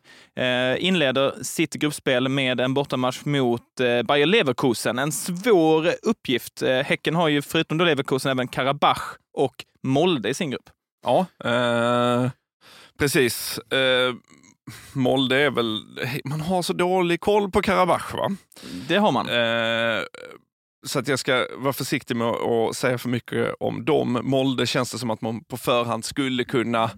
inleder 0.77 1.44
sitt 1.44 1.74
gruppspel 1.74 2.30
med 2.30 2.60
en 2.60 2.74
bortamatch 2.74 3.25
mot 3.25 3.62
Bayer 4.06 4.25
Leverkusen. 4.25 5.00
En 5.00 5.12
svår 5.12 5.88
uppgift. 6.03 6.63
Häcken 6.86 7.15
har 7.15 7.30
ju 7.30 7.42
förutom 7.42 7.77
då 7.77 7.86
Leverkusen 7.86 8.32
även 8.32 8.48
Karabach 8.48 9.18
och 9.38 9.65
Molde 9.84 10.30
i 10.30 10.34
sin 10.34 10.51
grupp. 10.51 10.70
Ja, 11.03 11.25
eh, 11.45 12.29
precis. 13.00 13.57
Eh, 13.57 14.13
Molde 14.93 15.38
är 15.38 15.51
väl, 15.51 15.79
man 16.25 16.41
har 16.41 16.62
så 16.62 16.74
dålig 16.74 17.19
koll 17.19 17.51
på 17.51 17.62
Karabach 17.62 18.13
va? 18.13 18.36
Det 18.88 18.95
har 18.98 19.12
man. 19.12 19.29
Eh, 19.29 20.03
så 20.86 21.00
att 21.00 21.07
jag 21.07 21.19
ska 21.19 21.48
vara 21.57 21.74
försiktig 21.74 22.15
med 22.15 22.27
att 22.27 22.75
säga 22.75 22.98
för 22.98 23.10
mycket 23.10 23.55
om 23.60 23.86
dem. 23.86 24.19
Molde 24.24 24.65
känns 24.65 24.91
det 24.91 24.98
som 24.98 25.10
att 25.10 25.22
man 25.22 25.43
på 25.43 25.57
förhand 25.57 26.05
skulle 26.05 26.43
kunna 26.43 26.91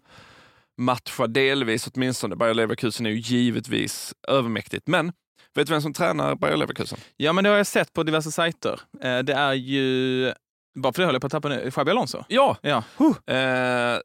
matcha 0.78 1.28
delvis 1.28 1.88
åtminstone. 1.88 2.36
Bayer 2.36 2.54
Leverkusen 2.54 3.06
är 3.06 3.10
ju 3.10 3.20
givetvis 3.20 4.14
övermäktigt. 4.28 4.88
Men 4.88 5.12
vet 5.56 5.68
du 5.68 5.74
vem 5.74 5.82
som 5.82 5.94
tränar 5.94 6.36
Bayer 6.36 6.58
Leverkusen? 6.58 7.00
Ja, 7.18 7.34
men 7.34 7.44
det 7.44 7.50
har 7.50 7.58
jag 7.58 7.68
sett 7.68 7.94
på 7.94 8.04
diverse 8.04 8.32
sajter. 8.32 8.80
Eh, 9.02 9.20
det 9.20 9.34
är 9.34 9.54
ju 9.54 10.34
bara 10.76 10.94
för 10.94 11.02
det 11.02 11.06
höll 11.06 11.16
jag 11.16 11.22
på 11.22 11.28
att 11.28 11.32
tappa 11.32 11.50
nu. 11.50 11.72
Xabi 11.72 11.92
Alonso? 11.92 12.24
Ja! 12.28 12.58
ja. 12.62 12.84
Uh. 13.02 13.36
Eh, 13.36 14.00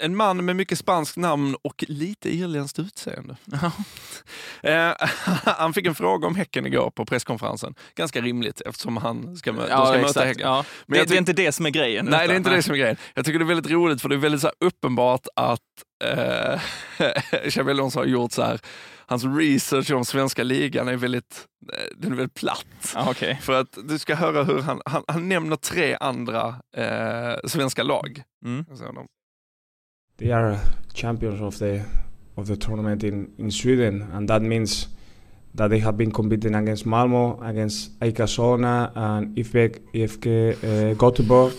en 0.00 0.16
man 0.16 0.44
med 0.44 0.56
mycket 0.56 0.78
spanskt 0.78 1.16
namn 1.16 1.56
och 1.62 1.84
lite 1.88 2.34
irländskt 2.34 2.78
utseende. 2.78 3.36
eh, 4.62 4.92
han 5.44 5.72
fick 5.72 5.86
en 5.86 5.94
fråga 5.94 6.26
om 6.26 6.34
Häcken 6.34 6.66
igår 6.66 6.90
på 6.90 7.04
presskonferensen. 7.04 7.74
Ganska 7.94 8.20
rimligt 8.20 8.60
eftersom 8.60 8.96
han 8.96 9.36
ska, 9.36 9.52
mö 9.52 9.66
ja, 9.68 9.86
ska 9.86 9.98
möta 9.98 10.24
Häcken. 10.24 10.42
Ja. 10.42 10.64
Men 10.86 10.98
det, 10.98 11.04
det, 11.04 11.14
är 11.14 11.18
inte 11.18 11.32
det 11.32 11.52
som 11.52 11.66
är 11.66 11.70
grejen. 11.70 12.06
Nej, 12.06 12.28
det 12.28 12.34
är 12.34 12.36
inte 12.36 12.50
nej. 12.50 12.56
det 12.56 12.62
som 12.62 12.74
är 12.74 12.78
grejen. 12.78 12.96
Jag 13.14 13.24
tycker 13.24 13.38
det 13.38 13.44
är 13.44 13.46
väldigt 13.46 13.72
roligt 13.72 14.02
för 14.02 14.08
det 14.08 14.14
är 14.14 14.18
väldigt 14.18 14.40
så 14.40 14.50
uppenbart 14.60 15.26
att 15.36 15.60
eh, 16.04 16.60
Xabi 17.50 17.70
Alonso 17.70 17.98
har 17.98 18.06
gjort 18.06 18.32
så 18.32 18.42
här 18.42 18.60
hans 19.12 19.24
research 19.24 19.90
om 19.90 20.04
svenska 20.04 20.42
ligan 20.42 20.88
är 20.88 20.96
väldigt, 20.96 21.46
eh, 21.72 21.96
den 21.96 22.12
är 22.12 22.16
väldigt 22.16 22.34
platt. 22.34 22.94
Ah, 22.94 23.10
okay. 23.10 23.36
För 23.36 23.52
att 23.60 23.78
du 23.84 23.98
ska 23.98 24.14
höra 24.14 24.44
hur 24.44 24.60
han, 24.60 24.80
han, 24.84 25.02
han 25.08 25.28
nämner 25.28 25.56
tre 25.56 25.96
andra 26.00 26.54
eh, 26.76 27.34
svenska 27.44 27.82
lag. 27.82 28.22
Mm. 28.44 28.64
They 30.18 30.32
are 30.32 30.58
champions 30.94 31.40
of 31.40 31.58
the 31.58 31.82
of 32.34 32.46
the 32.46 32.56
tournament 32.56 33.02
in, 33.02 33.30
in 33.38 33.52
Sweden 33.52 34.02
and 34.12 34.28
that 34.28 34.42
means 34.42 34.88
that 35.56 35.70
they 35.70 35.80
have 35.80 35.96
been 35.96 36.10
competing 36.10 36.54
against 36.54 36.84
Malmo, 36.84 37.42
against 37.42 38.02
Aika 38.02 38.26
Solna 38.26 38.90
and 38.94 39.38
IFK, 39.38 39.78
IFK 39.92 40.26
uh, 40.26 40.92
Göteborg. 41.02 41.52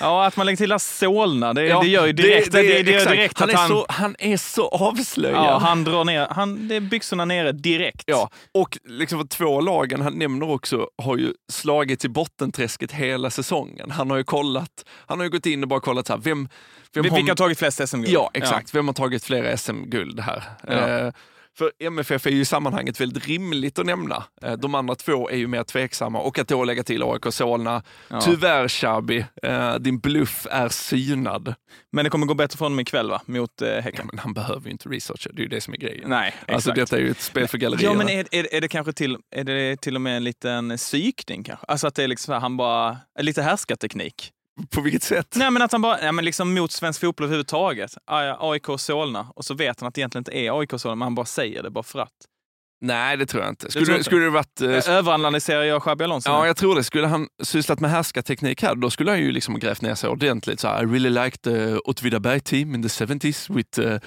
Ja, 0.00 0.26
att 0.26 0.36
man 0.36 0.46
lägger 0.46 0.56
till 0.56 0.74
Solna, 0.78 1.52
det, 1.52 1.66
ja, 1.66 1.80
det 1.80 1.88
gör 1.88 2.06
ju 2.06 2.12
direkt, 2.12 2.52
det, 2.52 2.62
det, 2.62 2.82
det 2.82 2.90
gör 2.90 3.10
direkt 3.10 3.40
han, 3.40 3.50
att 3.50 3.56
han... 3.56 3.64
Är 3.64 3.74
så, 3.74 3.86
han 3.88 4.16
är 4.18 4.36
så 4.36 4.68
avslöjad. 4.68 5.44
Ja, 5.44 5.58
han 5.58 5.84
drar 5.84 6.04
ner, 6.04 6.26
han, 6.30 6.68
det 6.68 6.76
är 6.76 6.80
byxorna 6.80 7.24
nere 7.24 7.52
direkt. 7.52 8.04
Ja, 8.06 8.30
och 8.54 8.78
liksom 8.84 9.18
för 9.18 9.26
två 9.26 9.60
lagen 9.60 10.00
han 10.00 10.18
nämner 10.18 10.50
också 10.50 10.88
har 11.02 11.16
ju 11.16 11.32
slagits 11.52 12.04
i 12.04 12.08
bottenträsket 12.08 12.92
hela 12.92 13.30
säsongen. 13.30 13.90
Han 13.90 14.10
har 14.10 14.16
ju 14.16 14.24
kollat, 14.24 14.84
han 15.06 15.18
har 15.18 15.24
ju 15.24 15.30
gått 15.30 15.46
in 15.46 15.62
och 15.62 15.68
bara 15.68 15.80
kollat 15.80 16.06
så 16.06 16.12
här, 16.12 16.20
vem, 16.20 16.48
vem 16.94 17.02
Vilka 17.02 17.16
har, 17.16 17.28
har 17.28 17.34
tagit 17.34 17.58
flest 17.58 17.88
SM-guld? 17.88 18.08
Ja, 18.08 18.30
exakt. 18.34 18.74
Ja. 18.74 18.78
Vem 18.78 18.86
har 18.86 18.94
tagit 18.94 19.24
flera 19.24 19.56
SM-guld 19.56 20.20
här? 20.20 20.42
Ja. 20.68 20.72
Eh, 20.72 21.12
för 21.58 21.72
MFF 21.78 22.26
är 22.26 22.30
ju 22.30 22.40
i 22.40 22.44
sammanhanget 22.44 23.00
väldigt 23.00 23.26
rimligt 23.26 23.78
att 23.78 23.86
nämna. 23.86 24.24
Eh, 24.42 24.52
de 24.52 24.74
andra 24.74 24.94
två 24.94 25.30
är 25.30 25.36
ju 25.36 25.46
mer 25.46 25.64
tveksamma 25.64 26.20
och 26.20 26.38
att 26.38 26.48
då 26.48 26.64
lägga 26.64 26.82
till 26.82 27.02
AIK 27.02 27.24
Solna. 27.30 27.82
Ja. 28.08 28.20
Tyvärr 28.20 28.68
Xabi, 28.68 29.24
eh, 29.42 29.74
din 29.74 29.98
bluff 29.98 30.46
är 30.50 30.68
synad. 30.68 31.54
Men 31.92 32.04
det 32.04 32.10
kommer 32.10 32.26
gå 32.26 32.34
bättre 32.34 32.56
för 32.56 32.64
honom 32.64 32.80
ikväll 32.80 33.10
va? 33.10 33.22
Mot 33.26 33.62
eh, 33.62 33.68
Häcken? 33.68 33.92
Ja, 33.94 34.04
men 34.04 34.18
han 34.18 34.34
behöver 34.34 34.64
ju 34.64 34.70
inte 34.70 34.88
researcha, 34.88 35.30
det 35.32 35.40
är 35.40 35.42
ju 35.42 35.48
det 35.48 35.60
som 35.60 35.74
är 35.74 35.78
grejen. 35.78 36.10
Nej, 36.10 36.28
exakt. 36.28 36.52
Alltså 36.52 36.72
detta 36.72 36.96
är 36.96 37.00
ju 37.00 37.10
ett 37.10 37.20
spel 37.20 37.48
för 37.48 37.58
gallerierna. 37.58 37.92
Ja 37.92 37.98
men 37.98 38.08
är, 38.08 38.26
är, 38.30 38.54
är, 38.54 38.60
det 38.60 38.68
kanske 38.68 38.92
till, 38.92 39.18
är 39.36 39.44
det 39.44 39.80
till 39.80 39.94
och 39.94 40.00
med 40.00 40.16
en 40.16 40.24
liten 40.24 40.76
psykning 40.76 41.44
kanske? 41.44 41.66
Alltså 41.68 41.86
att 41.86 41.94
det 41.94 42.04
är 42.04 42.08
liksom 42.08 42.42
han 42.42 42.56
bara, 42.56 42.98
lite 43.20 43.42
härskarteknik. 43.42 44.33
På 44.70 44.80
vilket 44.80 45.02
sätt? 45.02 45.34
Nej, 45.36 45.50
men 45.50 45.62
att 45.62 45.72
han 45.72 45.82
bara, 45.82 45.96
nej, 45.96 46.12
men 46.12 46.24
liksom 46.24 46.54
mot 46.54 46.72
svensk 46.72 47.00
fotboll 47.00 47.24
överhuvudtaget. 47.24 47.94
AIK 48.06 48.66
Solna. 48.78 49.26
Och 49.36 49.44
så 49.44 49.54
vet 49.54 49.80
han 49.80 49.88
att 49.88 49.94
det 49.94 50.00
egentligen 50.00 50.20
inte 50.20 50.38
är 50.38 50.60
AIK 50.60 50.70
Solna, 50.76 50.94
men 50.94 51.06
han 51.06 51.14
bara 51.14 51.26
säger 51.26 51.62
det 51.62 51.70
bara 51.70 51.84
för 51.84 51.98
att. 51.98 52.12
Nej, 52.80 53.16
det 53.16 53.26
tror 53.26 53.42
jag 53.42 53.52
inte. 53.52 53.70
Skulle, 53.70 53.96
det, 53.96 54.04
skulle 54.04 54.24
det 54.24 54.30
varit... 54.30 54.60
Eh, 54.60 54.90
Överanalyserar 54.90 55.62
jag 55.62 55.82
Xabi 55.82 56.04
Alonso? 56.04 56.30
Ja, 56.30 56.46
jag 56.46 56.56
tror 56.56 56.74
det. 56.74 56.84
Skulle 56.84 57.06
han 57.06 57.28
sysslat 57.42 57.80
med 57.80 57.90
härskarteknik 57.90 58.62
här, 58.62 58.74
då 58.74 58.90
skulle 58.90 59.10
han 59.10 59.20
ju 59.20 59.32
liksom 59.32 59.58
grävt 59.58 59.82
ner 59.82 59.94
sig 59.94 60.10
ordentligt. 60.10 60.60
Så 60.60 60.68
I 60.68 60.84
really 60.84 61.10
liked 61.10 61.42
the 61.42 61.76
Åtvidaberg 61.76 62.40
team 62.40 62.74
in 62.74 62.82
the 62.82 62.88
70s 62.88 63.54
with 63.54 63.80
uh, 63.80 63.98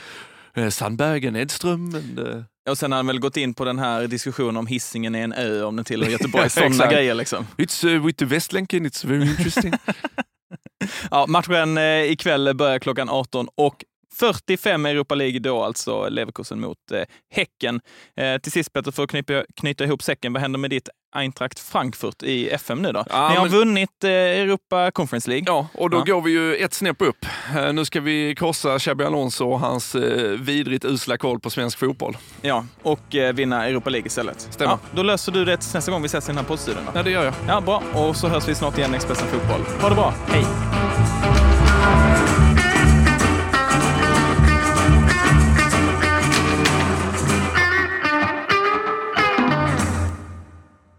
uh, 0.57 0.69
Sandberg 0.69 1.27
and 1.27 1.37
Edström. 1.37 1.95
And, 1.95 2.19
uh... 2.19 2.43
Och 2.69 2.77
sen 2.77 2.91
har 2.91 2.97
han 2.97 3.07
väl 3.07 3.19
gått 3.19 3.37
in 3.37 3.53
på 3.53 3.65
den 3.65 3.79
här 3.79 4.07
diskussionen 4.07 4.57
om 4.57 4.67
hissingen 4.67 5.15
är 5.15 5.23
en 5.23 5.33
ö, 5.33 5.63
om 5.63 5.75
den 5.75 5.85
tillhör 5.85 6.09
Göteborg. 6.11 6.49
Sådana 6.49 6.91
grejer 6.91 7.13
liksom. 7.13 7.47
It's 7.57 7.87
uh, 7.87 8.05
with 8.05 8.17
the 8.17 8.25
Västlänken, 8.25 8.85
it's 8.85 9.07
very 9.07 9.29
interesting. 9.29 9.73
ja, 11.11 11.25
matchen 11.27 11.77
eh, 11.77 12.11
ikväll 12.11 12.55
börjar 12.55 12.79
klockan 12.79 13.09
18 13.09 13.47
och 13.55 13.83
45 14.19 14.85
Europa 14.85 15.15
League 15.15 15.39
då 15.39 15.63
alltså 15.63 16.09
Leverkusen 16.09 16.59
mot 16.59 16.91
eh, 16.91 17.03
Häcken. 17.29 17.81
Eh, 18.15 18.37
till 18.37 18.51
sist 18.51 18.73
Peter, 18.73 18.91
för 18.91 19.03
att 19.03 19.45
knyta 19.55 19.83
ihop 19.83 20.03
säcken, 20.03 20.33
vad 20.33 20.41
händer 20.41 20.59
med 20.59 20.69
ditt 20.69 20.89
Eintracht 21.15 21.59
Frankfurt 21.59 22.23
i 22.23 22.49
FM 22.49 22.81
nu 22.81 22.91
då? 22.91 23.03
Ja, 23.09 23.29
Ni 23.29 23.35
har 23.35 23.43
men- 23.43 23.51
vunnit 23.57 24.03
eh, 24.03 24.09
Europa 24.11 24.91
Conference 24.91 25.29
League. 25.29 25.43
Ja, 25.47 25.67
och 25.73 25.89
då 25.89 25.97
Ja. 26.05 26.13
går 26.13 26.21
vi 26.21 26.31
ju 26.31 26.55
ett 26.55 26.73
snäpp 26.73 27.01
upp. 27.01 27.25
Eh, 27.57 27.73
Nu 27.73 27.85
ska 27.85 28.01
vi 28.01 28.35
krossa 28.37 28.79
Xabi 28.79 29.03
Alonso 29.03 29.45
och 29.49 29.59
hans 29.59 29.95
eh, 29.95 30.31
vidrigt 30.39 30.85
usla 30.85 31.17
koll 31.17 31.39
på 31.39 31.49
svensk 31.49 31.79
fotboll. 31.79 32.17
Ja, 32.41 32.65
och 32.83 32.99
vinna 33.33 33.67
Europa 33.67 33.89
League 33.89 34.07
istället. 34.07 34.41
Stämmer. 34.49 34.71
Ja, 34.71 34.79
då 34.95 35.03
löser 35.03 35.31
du 35.31 35.45
det 35.45 35.73
nästa 35.73 35.91
gång 35.91 36.01
vi 36.01 36.05
ses 36.05 36.25
i 36.25 36.27
den 36.27 36.37
här 36.37 36.43
poddstudion. 36.45 36.83
Ja, 36.93 37.03
det 37.03 37.11
gör 37.11 37.25
jag. 37.25 37.33
Ja, 37.47 37.61
bra. 37.61 37.83
Och 37.93 38.15
så 38.15 38.27
hörs 38.27 38.47
vi 38.47 38.55
snart 38.55 38.77
igen 38.77 38.93
i 38.93 38.95
Expressen 38.95 39.27
Fotboll. 39.27 39.61
Ha 39.81 39.89
det 39.89 39.95
bra. 39.95 40.13
Hej! 40.27 40.45